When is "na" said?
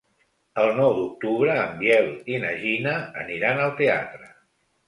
2.47-2.57